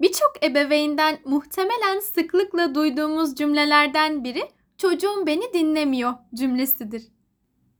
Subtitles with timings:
[0.00, 4.42] Birçok ebeveynden muhtemelen sıklıkla duyduğumuz cümlelerden biri
[4.78, 7.02] çocuğum beni dinlemiyor cümlesidir.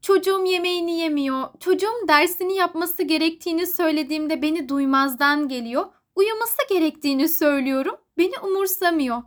[0.03, 5.87] Çocuğum yemeğini yemiyor, çocuğum dersini yapması gerektiğini söylediğimde beni duymazdan geliyor,
[6.17, 9.23] uyuması gerektiğini söylüyorum, beni umursamıyor.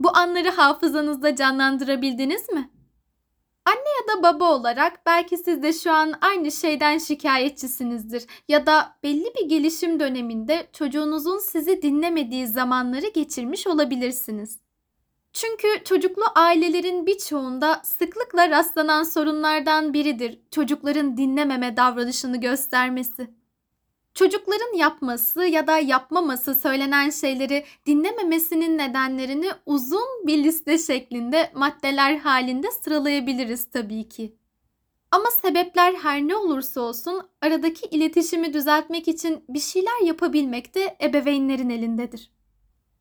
[0.00, 2.70] Bu anları hafızanızda canlandırabildiniz mi?
[3.68, 8.96] Anne ya da baba olarak belki siz de şu an aynı şeyden şikayetçisinizdir ya da
[9.02, 14.58] belli bir gelişim döneminde çocuğunuzun sizi dinlemediği zamanları geçirmiş olabilirsiniz.
[15.32, 23.37] Çünkü çocuklu ailelerin birçoğunda sıklıkla rastlanan sorunlardan biridir çocukların dinlememe davranışını göstermesi.
[24.14, 32.70] Çocukların yapması ya da yapmaması söylenen şeyleri dinlememesinin nedenlerini uzun bir liste şeklinde maddeler halinde
[32.70, 34.34] sıralayabiliriz tabii ki.
[35.10, 41.70] Ama sebepler her ne olursa olsun aradaki iletişimi düzeltmek için bir şeyler yapabilmek de ebeveynlerin
[41.70, 42.30] elindedir.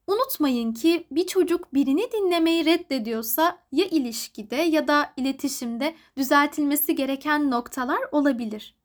[0.08, 8.00] Unutmayın ki bir çocuk birini dinlemeyi reddediyorsa ya ilişkide ya da iletişimde düzeltilmesi gereken noktalar
[8.12, 8.76] olabilir.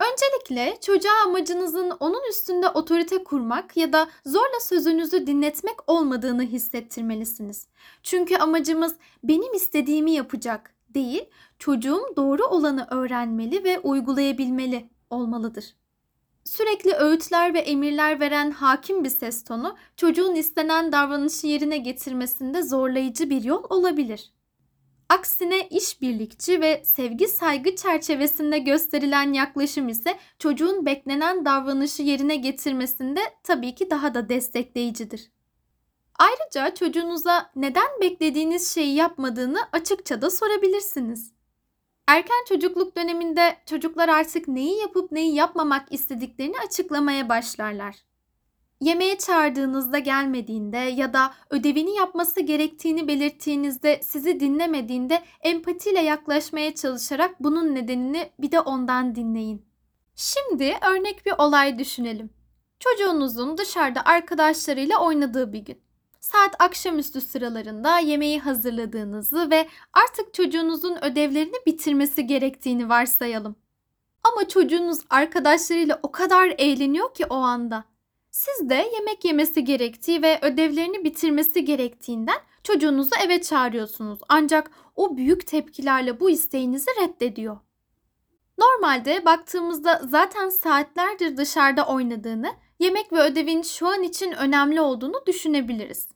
[0.00, 7.66] Öncelikle çocuğa amacınızın onun üstünde otorite kurmak ya da zorla sözünüzü dinletmek olmadığını hissettirmelisiniz.
[8.02, 11.24] Çünkü amacımız benim istediğimi yapacak değil,
[11.58, 15.74] çocuğum doğru olanı öğrenmeli ve uygulayabilmeli olmalıdır.
[16.44, 23.30] Sürekli öğütler ve emirler veren hakim bir ses tonu çocuğun istenen davranışı yerine getirmesinde zorlayıcı
[23.30, 24.32] bir yol olabilir.
[25.08, 33.74] Aksine işbirlikçi ve sevgi saygı çerçevesinde gösterilen yaklaşım ise çocuğun beklenen davranışı yerine getirmesinde tabii
[33.74, 35.30] ki daha da destekleyicidir.
[36.18, 41.32] Ayrıca çocuğunuza neden beklediğiniz şeyi yapmadığını açıkça da sorabilirsiniz.
[42.06, 47.96] Erken çocukluk döneminde çocuklar artık neyi yapıp neyi yapmamak istediklerini açıklamaya başlarlar.
[48.80, 57.74] Yemeğe çağırdığınızda gelmediğinde ya da ödevini yapması gerektiğini belirttiğinizde sizi dinlemediğinde empatiyle yaklaşmaya çalışarak bunun
[57.74, 59.66] nedenini bir de ondan dinleyin.
[60.16, 62.30] Şimdi örnek bir olay düşünelim.
[62.80, 65.78] Çocuğunuzun dışarıda arkadaşlarıyla oynadığı bir gün.
[66.20, 73.56] Saat akşamüstü sıralarında yemeği hazırladığınızı ve artık çocuğunuzun ödevlerini bitirmesi gerektiğini varsayalım.
[74.24, 77.84] Ama çocuğunuz arkadaşlarıyla o kadar eğleniyor ki o anda
[78.36, 84.18] siz de yemek yemesi gerektiği ve ödevlerini bitirmesi gerektiğinden çocuğunuzu eve çağırıyorsunuz.
[84.28, 87.58] Ancak o büyük tepkilerle bu isteğinizi reddediyor.
[88.58, 96.08] Normalde baktığımızda zaten saatlerdir dışarıda oynadığını, yemek ve ödevin şu an için önemli olduğunu düşünebiliriz.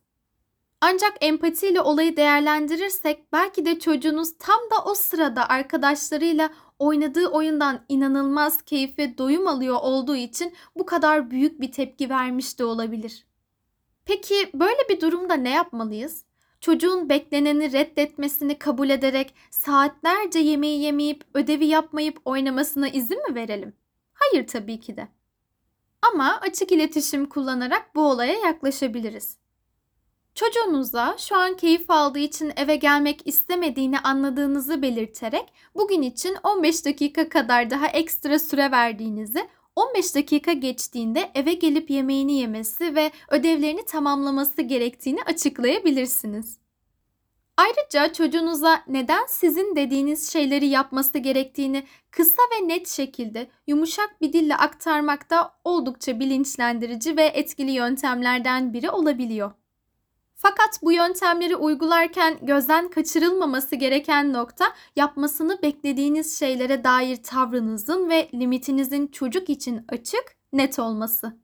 [0.81, 8.63] Ancak empatiyle olayı değerlendirirsek belki de çocuğunuz tam da o sırada arkadaşlarıyla oynadığı oyundan inanılmaz
[8.63, 13.27] keyif ve doyum alıyor olduğu için bu kadar büyük bir tepki vermiş de olabilir.
[14.05, 16.25] Peki böyle bir durumda ne yapmalıyız?
[16.61, 23.73] Çocuğun bekleneni reddetmesini kabul ederek saatlerce yemeği yemeyip ödevi yapmayıp oynamasına izin mi verelim?
[24.13, 25.09] Hayır tabii ki de.
[26.03, 29.39] Ama açık iletişim kullanarak bu olaya yaklaşabiliriz.
[30.41, 37.29] Çocuğunuza şu an keyif aldığı için eve gelmek istemediğini anladığınızı belirterek bugün için 15 dakika
[37.29, 44.63] kadar daha ekstra süre verdiğinizi, 15 dakika geçtiğinde eve gelip yemeğini yemesi ve ödevlerini tamamlaması
[44.63, 46.59] gerektiğini açıklayabilirsiniz.
[47.57, 54.57] Ayrıca çocuğunuza neden sizin dediğiniz şeyleri yapması gerektiğini kısa ve net şekilde yumuşak bir dille
[54.57, 59.60] aktarmak da oldukça bilinçlendirici ve etkili yöntemlerden biri olabiliyor.
[60.43, 64.65] Fakat bu yöntemleri uygularken gözden kaçırılmaması gereken nokta
[64.97, 71.37] yapmasını beklediğiniz şeylere dair tavrınızın ve limitinizin çocuk için açık, net olması.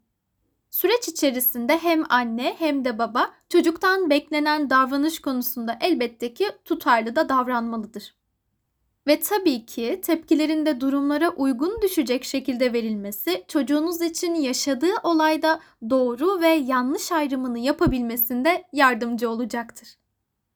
[0.70, 7.28] Süreç içerisinde hem anne hem de baba çocuktan beklenen davranış konusunda elbette ki tutarlı da
[7.28, 8.14] davranmalıdır.
[9.06, 16.41] Ve tabii ki tepkilerin de durumlara uygun düşecek şekilde verilmesi çocuğunuz için yaşadığı olayda doğru
[16.41, 19.97] ve yanlış ayrımını yapabilmesinde yardımcı olacaktır.